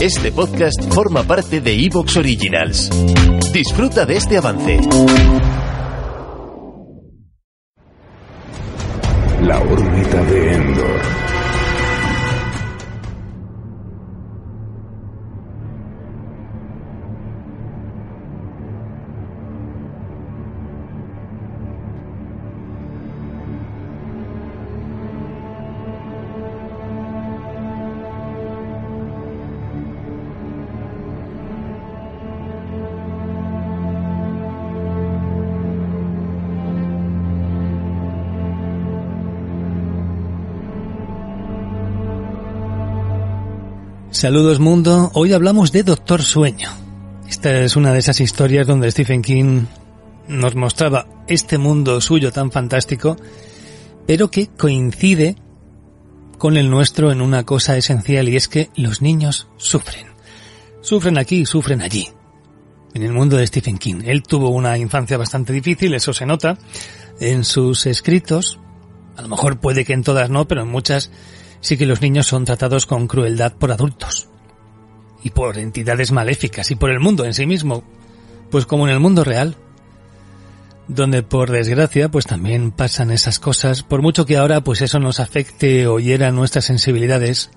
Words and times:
Este 0.00 0.32
podcast 0.32 0.92
forma 0.92 1.22
parte 1.22 1.60
de 1.60 1.72
Evox 1.72 2.16
Originals. 2.16 2.90
Disfruta 3.52 4.04
de 4.04 4.16
este 4.16 4.36
avance. 4.36 4.80
La 9.42 9.58
órbita 9.60 10.22
de 10.24 10.54
Endor. 10.54 11.23
Saludos 44.24 44.58
mundo, 44.58 45.10
hoy 45.12 45.34
hablamos 45.34 45.70
de 45.70 45.82
Doctor 45.82 46.22
Sueño. 46.22 46.70
Esta 47.28 47.60
es 47.60 47.76
una 47.76 47.92
de 47.92 47.98
esas 47.98 48.22
historias 48.22 48.66
donde 48.66 48.90
Stephen 48.90 49.20
King 49.20 49.66
nos 50.28 50.54
mostraba 50.54 51.06
este 51.28 51.58
mundo 51.58 52.00
suyo 52.00 52.32
tan 52.32 52.50
fantástico, 52.50 53.18
pero 54.06 54.30
que 54.30 54.46
coincide 54.46 55.36
con 56.38 56.56
el 56.56 56.70
nuestro 56.70 57.12
en 57.12 57.20
una 57.20 57.44
cosa 57.44 57.76
esencial 57.76 58.30
y 58.30 58.36
es 58.36 58.48
que 58.48 58.70
los 58.76 59.02
niños 59.02 59.46
sufren. 59.58 60.06
Sufren 60.80 61.18
aquí, 61.18 61.44
sufren 61.44 61.82
allí. 61.82 62.08
En 62.94 63.02
el 63.02 63.12
mundo 63.12 63.36
de 63.36 63.46
Stephen 63.46 63.76
King. 63.76 64.04
Él 64.06 64.22
tuvo 64.22 64.48
una 64.48 64.78
infancia 64.78 65.18
bastante 65.18 65.52
difícil, 65.52 65.92
eso 65.92 66.14
se 66.14 66.24
nota 66.24 66.56
en 67.20 67.44
sus 67.44 67.84
escritos. 67.84 68.58
A 69.18 69.20
lo 69.20 69.28
mejor 69.28 69.60
puede 69.60 69.84
que 69.84 69.92
en 69.92 70.02
todas 70.02 70.30
no, 70.30 70.48
pero 70.48 70.62
en 70.62 70.68
muchas 70.68 71.10
sí 71.64 71.78
que 71.78 71.86
los 71.86 72.02
niños 72.02 72.26
son 72.26 72.44
tratados 72.44 72.84
con 72.84 73.08
crueldad 73.08 73.54
por 73.54 73.72
adultos 73.72 74.28
y 75.22 75.30
por 75.30 75.56
entidades 75.56 76.12
maléficas 76.12 76.70
y 76.70 76.74
por 76.74 76.90
el 76.90 77.00
mundo 77.00 77.24
en 77.24 77.32
sí 77.32 77.46
mismo, 77.46 77.82
pues 78.50 78.66
como 78.66 78.86
en 78.86 78.92
el 78.92 79.00
mundo 79.00 79.24
real, 79.24 79.56
donde 80.88 81.22
por 81.22 81.50
desgracia 81.50 82.10
pues 82.10 82.26
también 82.26 82.70
pasan 82.70 83.10
esas 83.10 83.38
cosas, 83.38 83.82
por 83.82 84.02
mucho 84.02 84.26
que 84.26 84.36
ahora 84.36 84.60
pues 84.60 84.82
eso 84.82 84.98
nos 84.98 85.20
afecte 85.20 85.86
o 85.86 86.00
hiera 86.00 86.30
nuestras 86.32 86.66
sensibilidades, 86.66 87.50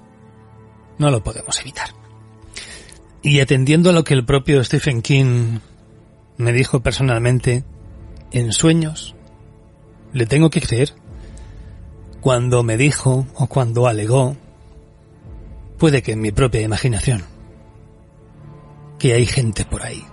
no 0.97 1.11
lo 1.11 1.21
podemos 1.21 1.59
evitar. 1.59 1.89
Y 3.21 3.41
atendiendo 3.41 3.89
a 3.89 3.93
lo 3.93 4.05
que 4.05 4.13
el 4.13 4.23
propio 4.23 4.63
Stephen 4.63 5.01
King 5.01 5.59
me 6.37 6.53
dijo 6.53 6.81
personalmente, 6.81 7.65
en 8.31 8.53
sueños, 8.53 9.15
le 10.13 10.25
tengo 10.25 10.49
que 10.49 10.61
creer 10.61 10.93
cuando 12.21 12.63
me 12.63 12.77
dijo 12.77 13.27
o 13.35 13.47
cuando 13.47 13.87
alegó, 13.87 14.35
puede 15.77 16.01
que 16.01 16.13
en 16.13 16.21
mi 16.21 16.31
propia 16.31 16.61
imaginación, 16.61 17.23
que 18.97 19.13
hay 19.13 19.25
gente 19.25 19.65
por 19.65 19.83
ahí, 19.83 20.03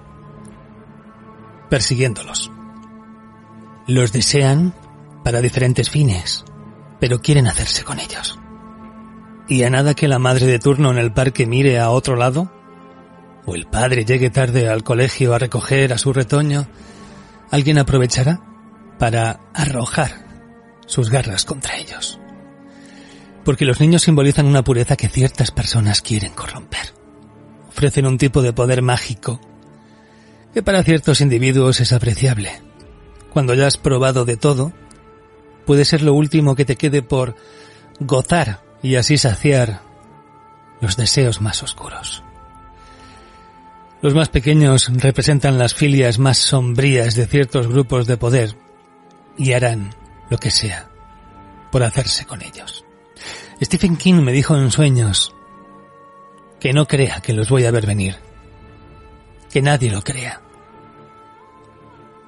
persiguiéndolos. 1.70 2.50
Los 3.86 4.12
desean 4.12 4.74
para 5.24 5.40
diferentes 5.40 5.90
fines, 5.90 6.44
pero 7.00 7.20
quieren 7.20 7.46
hacerse 7.46 7.84
con 7.84 7.98
ellos. 7.98 8.38
Y 9.48 9.62
a 9.62 9.70
nada 9.70 9.94
que 9.94 10.08
la 10.08 10.18
madre 10.18 10.46
de 10.46 10.58
turno 10.58 10.90
en 10.90 10.98
el 10.98 11.12
parque 11.12 11.46
mire 11.46 11.78
a 11.78 11.90
otro 11.90 12.16
lado, 12.16 12.50
o 13.46 13.54
el 13.54 13.66
padre 13.66 14.04
llegue 14.04 14.30
tarde 14.30 14.68
al 14.68 14.84
colegio 14.84 15.34
a 15.34 15.38
recoger 15.38 15.92
a 15.92 15.98
su 15.98 16.12
retoño, 16.12 16.66
alguien 17.50 17.78
aprovechará 17.78 18.40
para 18.98 19.40
arrojar 19.52 20.23
sus 20.86 21.10
garras 21.10 21.44
contra 21.44 21.76
ellos. 21.76 22.18
Porque 23.44 23.64
los 23.64 23.80
niños 23.80 24.02
simbolizan 24.02 24.46
una 24.46 24.64
pureza 24.64 24.96
que 24.96 25.08
ciertas 25.08 25.50
personas 25.50 26.00
quieren 26.00 26.32
corromper. 26.32 26.94
Ofrecen 27.68 28.06
un 28.06 28.18
tipo 28.18 28.42
de 28.42 28.52
poder 28.52 28.82
mágico 28.82 29.40
que 30.54 30.62
para 30.62 30.84
ciertos 30.84 31.20
individuos 31.20 31.80
es 31.80 31.92
apreciable. 31.92 32.62
Cuando 33.32 33.54
ya 33.54 33.66
has 33.66 33.76
probado 33.76 34.24
de 34.24 34.36
todo, 34.36 34.72
puede 35.66 35.84
ser 35.84 36.02
lo 36.02 36.14
último 36.14 36.54
que 36.54 36.64
te 36.64 36.76
quede 36.76 37.02
por 37.02 37.34
gozar 37.98 38.60
y 38.80 38.94
así 38.94 39.18
saciar 39.18 39.82
los 40.80 40.96
deseos 40.96 41.40
más 41.40 41.62
oscuros. 41.62 42.22
Los 44.00 44.14
más 44.14 44.28
pequeños 44.28 44.90
representan 44.92 45.58
las 45.58 45.74
filias 45.74 46.18
más 46.18 46.38
sombrías 46.38 47.14
de 47.14 47.26
ciertos 47.26 47.66
grupos 47.66 48.06
de 48.06 48.16
poder 48.16 48.54
y 49.36 49.52
harán 49.52 49.94
lo 50.34 50.40
que 50.40 50.50
sea, 50.50 50.90
por 51.70 51.84
hacerse 51.84 52.26
con 52.26 52.42
ellos. 52.42 52.84
Stephen 53.62 53.96
King 53.96 54.14
me 54.14 54.32
dijo 54.32 54.56
en 54.56 54.72
sueños 54.72 55.32
que 56.58 56.72
no 56.72 56.88
crea 56.88 57.20
que 57.20 57.32
los 57.32 57.48
voy 57.48 57.66
a 57.66 57.70
ver 57.70 57.86
venir, 57.86 58.16
que 59.52 59.62
nadie 59.62 59.92
lo 59.92 60.02
crea. 60.02 60.40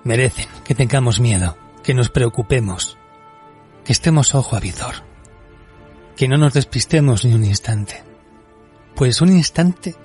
Merecen 0.05 0.47
que 0.65 0.77
tengamos 0.77 1.19
miedo, 1.19 1.57
que 1.83 1.95
nos 1.95 2.11
preocupemos, 2.11 2.97
que 3.85 3.91
estemos 3.91 4.37
ojo 4.37 4.55
a 4.55 4.61
visor, 4.61 5.03
que 6.15 6.29
no 6.29 6.39
nos 6.39 6.53
despistemos 6.53 7.25
ni 7.25 7.35
un 7.35 7.45
instante, 7.45 8.05
pues 8.95 9.21
un 9.21 9.33
instante 9.33 9.97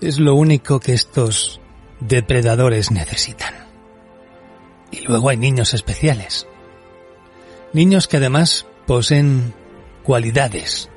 es 0.00 0.18
lo 0.18 0.34
único 0.34 0.80
que 0.80 0.92
estos 0.92 1.60
depredadores 2.00 2.90
necesitan. 2.90 3.54
Y 4.90 5.02
luego 5.02 5.28
hay 5.28 5.36
niños 5.36 5.72
especiales, 5.72 6.48
Niños 7.72 8.06
que 8.06 8.18
además 8.18 8.66
poseen 8.86 9.54
cualidades 10.02 10.90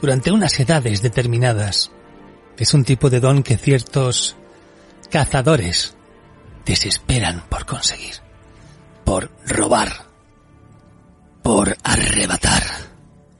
durante 0.00 0.30
unas 0.32 0.58
edades 0.60 1.00
determinadas. 1.00 1.90
Es 2.58 2.74
un 2.74 2.84
tipo 2.84 3.08
de 3.08 3.20
don 3.20 3.42
que 3.42 3.56
ciertos 3.56 4.36
cazadores 5.10 5.96
desesperan 6.66 7.44
por 7.48 7.64
conseguir, 7.66 8.16
por 9.04 9.30
robar, 9.46 9.92
por 11.42 11.76
arrebatar. 11.82 12.62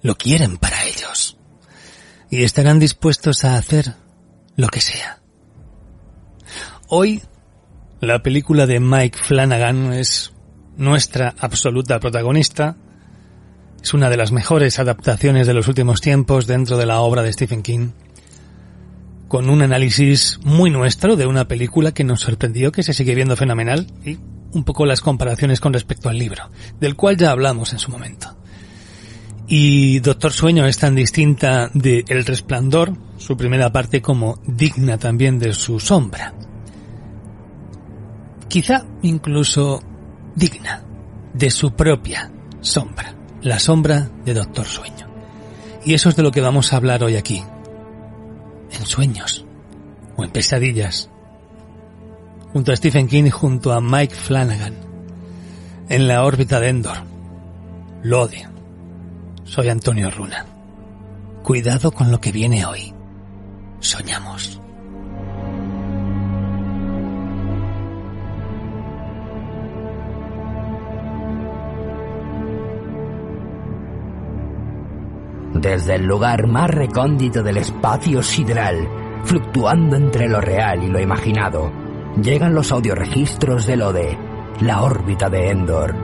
Lo 0.02 0.16
quieren 0.16 0.56
para 0.56 0.84
ellos. 0.84 1.36
Y 2.30 2.44
estarán 2.44 2.78
dispuestos 2.78 3.44
a 3.44 3.56
hacer 3.56 3.94
lo 4.56 4.68
que 4.68 4.80
sea. 4.80 5.20
Hoy, 6.88 7.22
la 8.00 8.22
película 8.22 8.66
de 8.66 8.80
Mike 8.80 9.18
Flanagan 9.18 9.92
es 9.92 10.33
nuestra 10.76 11.34
absoluta 11.38 12.00
protagonista. 12.00 12.76
Es 13.82 13.94
una 13.94 14.10
de 14.10 14.16
las 14.16 14.32
mejores 14.32 14.78
adaptaciones 14.78 15.46
de 15.46 15.54
los 15.54 15.68
últimos 15.68 16.00
tiempos 16.00 16.46
dentro 16.46 16.76
de 16.76 16.86
la 16.86 17.00
obra 17.00 17.22
de 17.22 17.32
Stephen 17.32 17.62
King, 17.62 17.90
con 19.28 19.50
un 19.50 19.62
análisis 19.62 20.38
muy 20.44 20.70
nuestro 20.70 21.16
de 21.16 21.26
una 21.26 21.46
película 21.46 21.92
que 21.92 22.04
nos 22.04 22.20
sorprendió, 22.20 22.72
que 22.72 22.82
se 22.82 22.94
sigue 22.94 23.14
viendo 23.14 23.36
fenomenal, 23.36 23.86
y 24.04 24.18
un 24.52 24.64
poco 24.64 24.86
las 24.86 25.00
comparaciones 25.00 25.60
con 25.60 25.72
respecto 25.72 26.08
al 26.08 26.18
libro, 26.18 26.50
del 26.80 26.96
cual 26.96 27.16
ya 27.16 27.30
hablamos 27.30 27.72
en 27.72 27.78
su 27.78 27.90
momento. 27.90 28.36
Y 29.46 30.00
Doctor 30.00 30.32
Sueño 30.32 30.66
es 30.66 30.78
tan 30.78 30.94
distinta 30.94 31.70
de 31.74 32.04
El 32.08 32.24
Resplandor, 32.24 32.96
su 33.18 33.36
primera 33.36 33.70
parte, 33.70 34.00
como 34.00 34.38
digna 34.46 34.96
también 34.96 35.38
de 35.38 35.52
su 35.52 35.80
sombra. 35.80 36.32
Quizá 38.48 38.86
incluso 39.02 39.82
digna 40.34 40.82
de 41.32 41.50
su 41.50 41.72
propia 41.72 42.30
sombra, 42.60 43.14
la 43.42 43.58
sombra 43.58 44.10
de 44.24 44.34
Doctor 44.34 44.66
Sueño. 44.66 45.08
Y 45.84 45.94
eso 45.94 46.08
es 46.08 46.16
de 46.16 46.22
lo 46.22 46.30
que 46.30 46.40
vamos 46.40 46.72
a 46.72 46.76
hablar 46.76 47.02
hoy 47.04 47.16
aquí, 47.16 47.44
en 48.70 48.86
sueños 48.86 49.44
o 50.16 50.24
en 50.24 50.30
pesadillas, 50.30 51.10
junto 52.52 52.72
a 52.72 52.76
Stephen 52.76 53.08
King 53.08 53.24
y 53.24 53.30
junto 53.30 53.72
a 53.72 53.80
Mike 53.80 54.14
Flanagan, 54.14 54.74
en 55.88 56.08
la 56.08 56.24
órbita 56.24 56.60
de 56.60 56.68
Endor. 56.68 56.98
Lo. 58.02 58.28
Soy 59.44 59.68
Antonio 59.68 60.10
Runa. 60.10 60.46
Cuidado 61.42 61.92
con 61.92 62.10
lo 62.10 62.20
que 62.20 62.32
viene 62.32 62.64
hoy. 62.64 62.94
Soñamos. 63.80 64.60
Desde 75.64 75.94
el 75.94 76.04
lugar 76.04 76.46
más 76.46 76.68
recóndito 76.68 77.42
del 77.42 77.56
espacio 77.56 78.22
sideral, 78.22 78.86
fluctuando 79.24 79.96
entre 79.96 80.28
lo 80.28 80.38
real 80.38 80.84
y 80.84 80.88
lo 80.88 81.00
imaginado, 81.00 81.72
llegan 82.20 82.54
los 82.54 82.70
audioregistros 82.70 83.64
del 83.64 83.80
ODE, 83.80 84.18
la 84.60 84.82
órbita 84.82 85.30
de 85.30 85.48
Endor. 85.48 85.96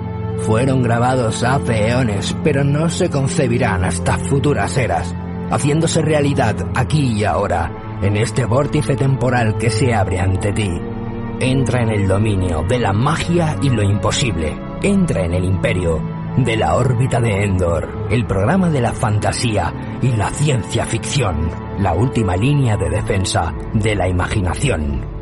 Fueron 0.46 0.82
grabados 0.82 1.44
hace 1.44 1.90
eones, 1.90 2.34
pero 2.42 2.64
no 2.64 2.88
se 2.88 3.10
concebirán 3.10 3.84
hasta 3.84 4.16
futuras 4.16 4.78
eras, 4.78 5.14
haciéndose 5.50 6.00
realidad 6.00 6.56
aquí 6.74 7.18
y 7.18 7.24
ahora, 7.24 7.98
en 8.00 8.16
este 8.16 8.46
vórtice 8.46 8.96
temporal 8.96 9.58
que 9.58 9.68
se 9.68 9.92
abre 9.92 10.20
ante 10.20 10.54
ti. 10.54 10.70
Entra 11.38 11.82
en 11.82 11.90
el 11.90 12.08
dominio 12.08 12.64
de 12.66 12.78
la 12.78 12.94
magia 12.94 13.58
y 13.60 13.68
lo 13.68 13.82
imposible. 13.82 14.56
Entra 14.80 15.22
en 15.22 15.34
el 15.34 15.44
imperio 15.44 16.19
de 16.36 16.56
la 16.56 16.76
órbita 16.76 17.20
de 17.20 17.44
Endor, 17.44 18.06
el 18.10 18.26
programa 18.26 18.70
de 18.70 18.80
la 18.80 18.92
fantasía 18.92 19.98
y 20.00 20.08
la 20.08 20.30
ciencia 20.30 20.84
ficción, 20.86 21.50
la 21.78 21.94
última 21.94 22.36
línea 22.36 22.76
de 22.76 22.90
defensa 22.90 23.54
de 23.74 23.94
la 23.94 24.08
imaginación. 24.08 25.19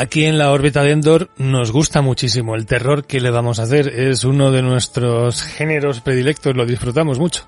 Aquí 0.00 0.24
en 0.24 0.38
la 0.38 0.50
órbita 0.50 0.82
de 0.82 0.92
Endor 0.92 1.28
nos 1.36 1.72
gusta 1.72 2.00
muchísimo 2.00 2.54
el 2.54 2.64
terror 2.64 3.04
que 3.04 3.20
le 3.20 3.30
vamos 3.30 3.60
a 3.60 3.64
hacer. 3.64 3.88
Es 3.88 4.24
uno 4.24 4.50
de 4.50 4.62
nuestros 4.62 5.42
géneros 5.42 6.00
predilectos, 6.00 6.56
lo 6.56 6.64
disfrutamos 6.64 7.18
mucho. 7.18 7.44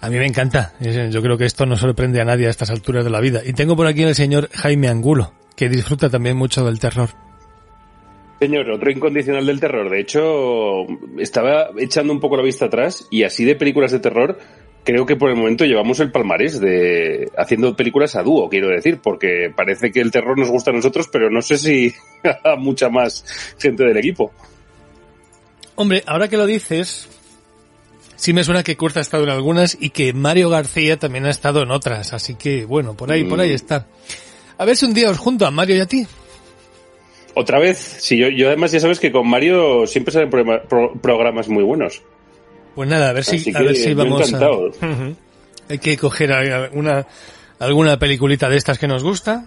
A 0.00 0.08
mí 0.08 0.16
me 0.16 0.24
encanta. 0.24 0.72
Yo 0.80 1.20
creo 1.20 1.36
que 1.36 1.44
esto 1.44 1.66
no 1.66 1.76
sorprende 1.76 2.18
a 2.18 2.24
nadie 2.24 2.46
a 2.46 2.50
estas 2.50 2.70
alturas 2.70 3.04
de 3.04 3.10
la 3.10 3.20
vida. 3.20 3.42
Y 3.44 3.52
tengo 3.52 3.76
por 3.76 3.86
aquí 3.86 4.04
al 4.04 4.14
señor 4.14 4.48
Jaime 4.54 4.88
Angulo, 4.88 5.34
que 5.54 5.68
disfruta 5.68 6.08
también 6.08 6.38
mucho 6.38 6.64
del 6.64 6.78
terror. 6.78 7.10
Señor, 8.38 8.70
otro 8.70 8.90
incondicional 8.90 9.44
del 9.44 9.60
terror. 9.60 9.90
De 9.90 10.00
hecho, 10.00 10.86
estaba 11.18 11.72
echando 11.76 12.10
un 12.10 12.20
poco 12.20 12.38
la 12.38 12.42
vista 12.42 12.64
atrás 12.64 13.06
y 13.10 13.24
así 13.24 13.44
de 13.44 13.54
películas 13.54 13.92
de 13.92 14.00
terror 14.00 14.38
creo 14.86 15.04
que 15.04 15.16
por 15.16 15.28
el 15.28 15.36
momento 15.36 15.64
llevamos 15.64 15.98
el 15.98 16.12
palmarés 16.12 16.60
de 16.60 17.28
haciendo 17.36 17.74
películas 17.74 18.14
a 18.14 18.22
dúo, 18.22 18.48
quiero 18.48 18.68
decir, 18.68 19.00
porque 19.02 19.52
parece 19.54 19.90
que 19.90 20.00
el 20.00 20.12
terror 20.12 20.38
nos 20.38 20.48
gusta 20.48 20.70
a 20.70 20.74
nosotros, 20.74 21.08
pero 21.12 21.28
no 21.28 21.42
sé 21.42 21.58
si 21.58 21.92
a 22.44 22.54
mucha 22.56 22.88
más 22.88 23.24
gente 23.58 23.84
del 23.84 23.96
equipo. 23.96 24.32
Hombre, 25.74 26.04
ahora 26.06 26.28
que 26.28 26.36
lo 26.36 26.46
dices, 26.46 27.08
sí 28.14 28.32
me 28.32 28.44
suena 28.44 28.62
que 28.62 28.76
Kurt 28.76 28.96
ha 28.96 29.00
estado 29.00 29.24
en 29.24 29.30
algunas 29.30 29.76
y 29.78 29.90
que 29.90 30.12
Mario 30.12 30.48
García 30.50 30.96
también 30.96 31.26
ha 31.26 31.30
estado 31.30 31.62
en 31.62 31.72
otras, 31.72 32.12
así 32.12 32.36
que 32.36 32.64
bueno, 32.64 32.96
por 32.96 33.10
ahí, 33.10 33.24
por 33.24 33.40
ahí 33.40 33.50
mm. 33.50 33.56
está. 33.56 33.88
A 34.56 34.64
ver 34.64 34.76
si 34.76 34.86
un 34.86 34.94
día 34.94 35.10
os 35.10 35.18
junto 35.18 35.46
a 35.46 35.50
Mario 35.50 35.76
y 35.76 35.80
a 35.80 35.86
ti. 35.86 36.06
Otra 37.34 37.58
vez, 37.58 37.76
sí, 37.78 38.16
yo, 38.16 38.28
yo 38.28 38.46
además 38.46 38.70
ya 38.70 38.80
sabes 38.80 39.00
que 39.00 39.10
con 39.10 39.28
Mario 39.28 39.86
siempre 39.86 40.12
salen 40.12 40.30
programas 41.02 41.48
muy 41.48 41.64
buenos. 41.64 42.02
Pues 42.76 42.90
nada, 42.90 43.08
a 43.08 43.12
ver 43.14 43.24
si, 43.24 43.56
a 43.56 43.62
ver 43.62 43.74
si 43.74 43.94
vamos 43.94 44.34
a... 44.34 44.38
Hay 45.70 45.78
que 45.78 45.96
coger 45.96 46.30
alguna, 46.30 47.06
alguna 47.58 47.98
peliculita 47.98 48.50
de 48.50 48.56
estas 48.58 48.78
que 48.78 48.86
nos 48.86 49.02
gusta 49.02 49.46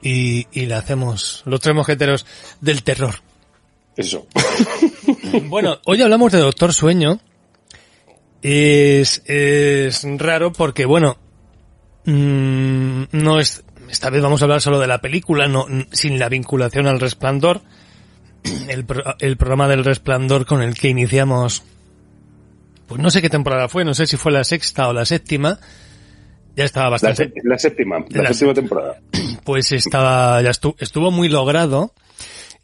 y, 0.00 0.46
y 0.52 0.64
la 0.64 0.78
hacemos 0.78 1.42
los 1.44 1.60
tres 1.60 1.76
mojeteros 1.76 2.24
del 2.62 2.82
terror. 2.82 3.16
Eso. 3.94 4.26
bueno, 5.48 5.80
hoy 5.84 6.00
hablamos 6.00 6.32
de 6.32 6.38
Doctor 6.38 6.72
Sueño. 6.72 7.20
Es, 8.40 9.22
es 9.26 10.02
raro 10.16 10.50
porque, 10.54 10.86
bueno, 10.86 11.18
mm, 12.06 13.02
no 13.12 13.38
es, 13.38 13.64
esta 13.90 14.08
vez 14.08 14.22
vamos 14.22 14.40
a 14.40 14.46
hablar 14.46 14.62
solo 14.62 14.80
de 14.80 14.86
la 14.86 15.02
película, 15.02 15.46
no, 15.46 15.66
sin 15.92 16.18
la 16.18 16.30
vinculación 16.30 16.86
al 16.86 17.00
resplandor. 17.00 17.60
El, 18.66 18.86
el 19.20 19.36
programa 19.36 19.68
del 19.68 19.84
resplandor 19.84 20.46
con 20.46 20.62
el 20.62 20.74
que 20.74 20.88
iniciamos 20.88 21.62
pues 22.92 23.02
no 23.02 23.10
sé 23.10 23.22
qué 23.22 23.30
temporada 23.30 23.68
fue, 23.68 23.86
no 23.86 23.94
sé 23.94 24.06
si 24.06 24.18
fue 24.18 24.32
la 24.32 24.44
sexta 24.44 24.86
o 24.86 24.92
la 24.92 25.06
séptima. 25.06 25.58
Ya 26.54 26.64
estaba 26.64 26.90
bastante. 26.90 27.32
La, 27.42 27.56
séptima, 27.56 28.04
la, 28.10 28.34
séptima 28.34 28.52
temporada. 28.52 29.00
Pues 29.44 29.72
estaba, 29.72 30.42
ya 30.42 30.50
estuvo, 30.50 30.76
estuvo 30.78 31.10
muy 31.10 31.30
logrado. 31.30 31.94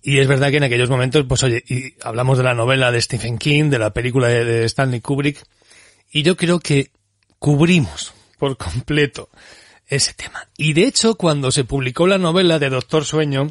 Y 0.03 0.19
es 0.19 0.29
verdad 0.29 0.51
que 0.51 0.59
en 0.59 0.65
aquellos 0.65 0.91
momentos, 0.91 1.25
pues 1.27 1.43
oye, 1.45 1.65
y 1.67 1.95
hablamos 2.03 2.37
de 2.37 2.45
la 2.45 2.53
novela 2.53 2.93
de 2.93 3.01
Stephen 3.01 3.39
King, 3.39 3.71
de 3.71 3.79
la 3.79 3.95
película 3.95 4.29
de, 4.29 4.65
Stanley 4.67 5.01
Kubrick, 5.01 5.43
y 6.13 6.23
yo 6.23 6.37
creo 6.37 6.61
que 6.61 6.91
cubrimos 7.39 8.13
por 8.39 8.59
completo 8.59 9.31
ese 9.87 10.13
tema. 10.13 10.47
Y 10.59 10.75
de 10.75 10.83
hecho, 10.83 11.15
cuando 11.15 11.51
se 11.51 11.65
publicó 11.65 12.07
la 12.07 12.19
novela 12.19 12.59
de 12.59 12.69
Doctor 12.69 13.07
Sueño, 13.07 13.51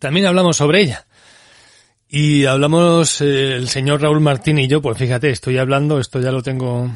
también 0.00 0.26
hablamos 0.26 0.56
sobre 0.56 0.80
ella. 0.80 1.06
Y 2.14 2.44
hablamos 2.44 3.22
eh, 3.22 3.54
el 3.54 3.70
señor 3.70 4.02
Raúl 4.02 4.20
Martín 4.20 4.58
y 4.58 4.68
yo, 4.68 4.82
pues 4.82 4.98
fíjate, 4.98 5.30
estoy 5.30 5.56
hablando, 5.56 5.98
esto 5.98 6.20
ya 6.20 6.30
lo 6.30 6.42
tengo 6.42 6.90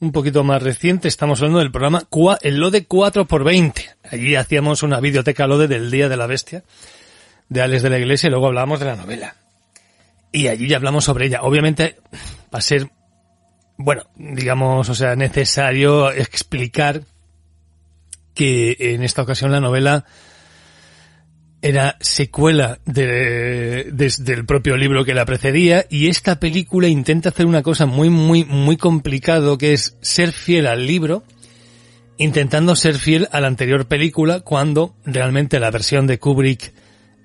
un 0.00 0.10
poquito 0.10 0.42
más 0.42 0.60
reciente, 0.60 1.06
estamos 1.06 1.38
hablando 1.38 1.60
del 1.60 1.70
programa 1.70 2.08
el 2.42 2.58
LODE 2.58 2.88
4x20. 2.88 3.94
Allí 4.10 4.34
hacíamos 4.34 4.82
una 4.82 4.98
videoteca 4.98 5.46
LODE 5.46 5.68
del 5.68 5.92
Día 5.92 6.08
de 6.08 6.16
la 6.16 6.26
Bestia 6.26 6.64
de 7.48 7.62
Alex 7.62 7.84
de 7.84 7.90
la 7.90 7.98
Iglesia 8.00 8.26
y 8.26 8.30
luego 8.30 8.48
hablábamos 8.48 8.80
de 8.80 8.86
la 8.86 8.96
novela. 8.96 9.36
Y 10.32 10.48
allí 10.48 10.66
ya 10.66 10.78
hablamos 10.78 11.04
sobre 11.04 11.26
ella. 11.26 11.42
Obviamente 11.42 11.98
va 12.52 12.58
a 12.58 12.60
ser, 12.60 12.90
bueno, 13.76 14.02
digamos, 14.16 14.88
o 14.88 14.96
sea, 14.96 15.14
necesario 15.14 16.10
explicar 16.10 17.02
que 18.34 18.76
en 18.80 19.04
esta 19.04 19.22
ocasión 19.22 19.52
la 19.52 19.60
novela 19.60 20.06
era 21.60 21.96
secuela 22.00 22.78
de, 22.84 23.90
del 24.18 24.46
propio 24.46 24.76
libro 24.76 25.04
que 25.04 25.14
la 25.14 25.24
precedía 25.24 25.86
y 25.90 26.08
esta 26.08 26.38
película 26.38 26.86
intenta 26.86 27.30
hacer 27.30 27.46
una 27.46 27.62
cosa 27.62 27.86
muy 27.86 28.10
muy 28.10 28.44
muy 28.44 28.76
complicado 28.76 29.58
que 29.58 29.72
es 29.72 29.96
ser 30.00 30.32
fiel 30.32 30.68
al 30.68 30.86
libro 30.86 31.24
intentando 32.16 32.76
ser 32.76 32.96
fiel 32.96 33.28
a 33.32 33.40
la 33.40 33.48
anterior 33.48 33.86
película 33.86 34.40
cuando 34.40 34.94
realmente 35.04 35.58
la 35.58 35.70
versión 35.70 36.06
de 36.06 36.18
Kubrick 36.18 36.72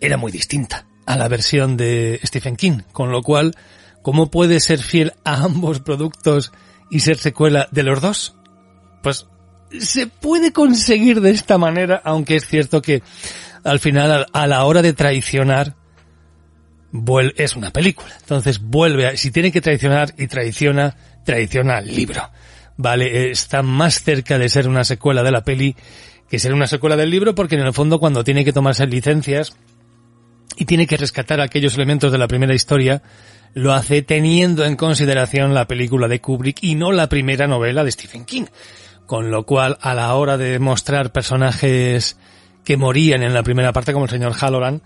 era 0.02 0.18
muy 0.18 0.32
distinta 0.32 0.88
a 1.06 1.16
la 1.16 1.28
versión 1.28 1.78
de 1.78 2.20
Stephen 2.26 2.56
King 2.56 2.80
con 2.92 3.12
lo 3.12 3.22
cual 3.22 3.56
¿cómo 4.02 4.32
puede 4.32 4.60
ser 4.60 4.80
fiel 4.80 5.14
a 5.24 5.44
ambos 5.44 5.80
productos 5.80 6.52
y 6.90 7.02
ser 7.02 7.18
secuela 7.18 7.68
de 7.72 7.84
los 7.84 8.02
dos? 8.02 8.36
Pues 9.04 9.28
se 9.80 10.08
puede 10.08 10.52
conseguir 10.52 11.22
de 11.22 11.32
esta 11.32 11.60
manera 11.60 12.02
aunque 12.04 12.36
es 12.36 12.48
cierto 12.48 12.82
que 12.82 13.04
al 13.64 13.80
final, 13.80 14.28
a 14.32 14.48
la 14.48 14.64
hora 14.66 14.82
de 14.82 14.94
traicionar, 14.94 15.76
es 17.38 17.56
una 17.56 17.72
película. 17.72 18.14
Entonces 18.20 18.62
vuelve 18.62 19.08
a, 19.08 19.18
si 19.18 19.32
tiene 19.32 19.52
que 19.52 19.62
traicionar 19.62 20.14
y 20.18 20.28
traiciona, 20.28 20.96
traiciona 21.26 21.78
al 21.78 21.88
libro. 21.88 22.22
Vale, 22.78 23.32
está 23.32 23.62
más 23.62 24.04
cerca 24.04 24.38
de 24.38 24.50
ser 24.50 24.68
una 24.68 24.84
secuela 24.84 25.24
de 25.24 25.32
la 25.32 25.44
peli 25.44 25.76
que 26.30 26.40
ser 26.40 26.54
una 26.54 26.68
secuela 26.68 26.96
del 26.96 27.12
libro 27.12 27.36
porque 27.36 27.56
en 27.56 27.62
el 27.62 27.74
fondo 27.74 28.00
cuando 28.00 28.24
tiene 28.24 28.44
que 28.44 28.54
tomarse 28.54 28.88
licencias 28.88 29.56
y 30.56 30.66
tiene 30.66 30.88
que 30.88 30.98
rescatar 30.98 31.42
aquellos 31.42 31.76
elementos 31.76 32.12
de 32.12 32.18
la 32.18 32.28
primera 32.28 32.56
historia, 32.56 33.04
lo 33.54 33.74
hace 33.74 34.02
teniendo 34.02 34.66
en 34.66 34.76
consideración 34.76 35.54
la 35.54 35.68
película 35.68 36.08
de 36.08 36.22
Kubrick 36.22 36.64
y 36.64 36.76
no 36.76 36.92
la 36.92 37.08
primera 37.08 37.48
novela 37.48 37.84
de 37.84 37.92
Stephen 37.92 38.26
King. 38.26 38.46
Con 39.06 39.32
lo 39.32 39.46
cual, 39.46 39.78
a 39.82 39.94
la 39.94 40.14
hora 40.16 40.38
de 40.38 40.58
mostrar 40.60 41.12
personajes 41.12 42.18
que 42.64 42.78
morían 42.78 43.24
en 43.24 43.34
la 43.34 43.44
primera 43.44 43.74
parte, 43.74 43.94
como 43.94 44.06
el 44.06 44.12
señor 44.12 44.34
Halloran, 44.34 44.82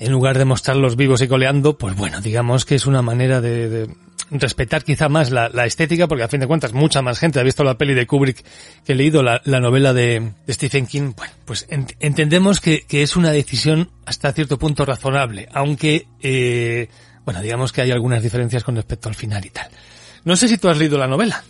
en 0.00 0.12
lugar 0.12 0.38
de 0.38 0.46
mostrarlos 0.46 0.96
vivos 0.96 1.20
y 1.22 1.28
coleando, 1.28 1.76
pues 1.76 1.94
bueno, 1.94 2.20
digamos 2.20 2.64
que 2.64 2.74
es 2.74 2.86
una 2.86 3.02
manera 3.02 3.42
de, 3.42 3.88
respetar 4.30 4.82
quizá 4.82 5.08
más 5.10 5.30
la, 5.30 5.48
estética, 5.66 6.08
porque 6.08 6.24
a 6.24 6.28
fin 6.28 6.40
de 6.40 6.46
cuentas 6.46 6.72
mucha 6.72 7.02
más 7.02 7.18
gente 7.18 7.38
ha 7.38 7.42
visto 7.42 7.64
la 7.64 7.76
peli 7.76 7.94
de 7.94 8.06
Kubrick 8.06 8.42
que 8.84 8.92
ha 8.94 8.96
leído 8.96 9.22
la, 9.22 9.40
novela 9.44 9.92
de, 9.92 10.32
Stephen 10.48 10.86
King. 10.86 11.12
Bueno, 11.16 11.32
pues 11.44 11.66
entendemos 11.68 12.60
que, 12.60 12.86
es 12.90 13.16
una 13.16 13.30
decisión 13.30 13.90
hasta 14.06 14.32
cierto 14.32 14.58
punto 14.58 14.86
razonable, 14.86 15.48
aunque, 15.52 16.06
eh, 16.22 16.88
bueno, 17.26 17.42
digamos 17.42 17.72
que 17.72 17.82
hay 17.82 17.90
algunas 17.90 18.22
diferencias 18.22 18.64
con 18.64 18.76
respecto 18.76 19.10
al 19.10 19.14
final 19.14 19.44
y 19.44 19.50
tal. 19.50 19.68
No 20.24 20.34
sé 20.34 20.48
si 20.48 20.56
tú 20.56 20.68
has 20.68 20.78
leído 20.78 20.96
la 20.96 21.06
novela. 21.06 21.44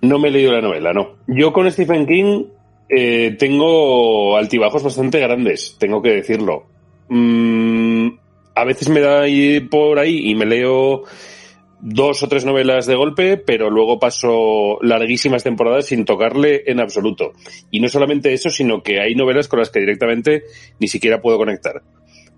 No 0.00 0.20
me 0.20 0.28
he 0.28 0.30
leído 0.30 0.52
la 0.52 0.60
novela, 0.60 0.92
no. 0.92 1.16
Yo 1.26 1.52
con 1.52 1.70
Stephen 1.70 2.06
King 2.06 2.44
eh, 2.88 3.36
tengo 3.38 4.36
altibajos 4.36 4.82
bastante 4.82 5.20
grandes, 5.20 5.76
tengo 5.78 6.02
que 6.02 6.10
decirlo. 6.10 6.66
Mm, 7.08 8.08
a 8.54 8.64
veces 8.64 8.88
me 8.88 9.00
da 9.00 9.24
por 9.70 9.98
ahí 9.98 10.30
y 10.30 10.34
me 10.34 10.46
leo 10.46 11.04
dos 11.80 12.22
o 12.22 12.28
tres 12.28 12.44
novelas 12.44 12.86
de 12.86 12.96
golpe, 12.96 13.36
pero 13.36 13.70
luego 13.70 13.98
paso 13.98 14.78
larguísimas 14.82 15.44
temporadas 15.44 15.86
sin 15.86 16.04
tocarle 16.04 16.64
en 16.66 16.80
absoluto. 16.80 17.32
Y 17.70 17.80
no 17.80 17.88
solamente 17.88 18.32
eso, 18.32 18.50
sino 18.50 18.82
que 18.82 19.00
hay 19.00 19.14
novelas 19.14 19.48
con 19.48 19.60
las 19.60 19.70
que 19.70 19.80
directamente 19.80 20.42
ni 20.80 20.88
siquiera 20.88 21.20
puedo 21.20 21.38
conectar. 21.38 21.82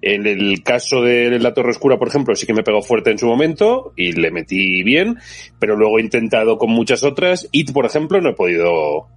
En 0.03 0.27
el 0.27 0.63
caso 0.63 1.03
de 1.03 1.39
La 1.39 1.53
Torre 1.53 1.71
Oscura, 1.71 1.99
por 1.99 2.09
ejemplo, 2.09 2.35
sí 2.35 2.47
que 2.47 2.55
me 2.55 2.63
pegó 2.63 2.81
fuerte 2.83 3.11
en 3.11 3.19
su 3.19 3.27
momento 3.27 3.93
y 3.97 4.13
le 4.13 4.31
metí 4.31 4.83
bien, 4.83 5.19
pero 5.59 5.77
luego 5.77 5.99
he 5.99 6.03
intentado 6.03 6.57
con 6.57 6.71
muchas 6.71 7.05
otras. 7.05 7.49
It, 7.53 7.73
por 7.73 7.85
ejemplo, 7.85 8.21
no 8.21 8.31
he 8.31 8.35
podido, 8.35 9.09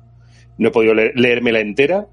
no 0.58 0.70
he 0.70 0.72
podido 0.72 0.94
leérmela 0.94 1.60
entera. 1.60 2.08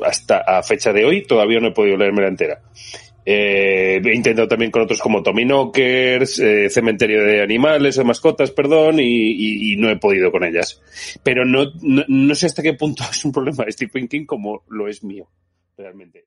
Hasta 0.00 0.38
a 0.38 0.62
fecha 0.62 0.92
de 0.92 1.04
hoy 1.04 1.22
todavía 1.22 1.60
no 1.60 1.68
he 1.68 1.72
podido 1.72 1.96
leérmela 1.96 2.28
entera. 2.28 2.60
Eh, 3.26 4.02
he 4.04 4.14
intentado 4.14 4.46
también 4.48 4.70
con 4.70 4.82
otros 4.82 5.00
como 5.00 5.22
Tommy 5.22 5.44
Knockers, 5.44 6.38
eh, 6.40 6.68
Cementerio 6.68 7.24
de 7.24 7.42
Animales, 7.42 7.96
de 7.96 8.04
Mascotas, 8.04 8.50
perdón, 8.50 8.96
y, 9.00 9.76
no 9.76 9.88
he 9.88 9.96
podido 9.96 10.30
con 10.30 10.44
ellas. 10.44 10.82
Pero 11.22 11.44
no, 11.44 11.66
no 11.80 12.34
sé 12.34 12.46
hasta 12.46 12.62
qué 12.62 12.74
punto 12.74 13.02
es 13.10 13.24
un 13.24 13.32
problema 13.32 13.64
de 13.64 13.72
Stephen 13.72 14.08
King 14.08 14.26
como 14.26 14.64
lo 14.68 14.88
es 14.88 15.02
mío, 15.02 15.28
realmente. 15.76 16.26